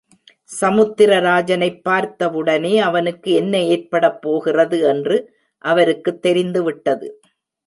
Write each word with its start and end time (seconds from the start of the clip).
சமுத்திர 0.61 1.19
ராஜனைப் 1.19 1.83
பார்த்தவுடனே 1.83 2.79
அவனுக்கு 2.79 3.31
என்ன 3.31 3.63
ஏற்படப் 3.63 4.21
போகிறது 4.21 4.79
என்று 4.81 5.17
அவருக்குத் 5.57 6.21
தெரிந்துவிட்டது. 6.21 7.21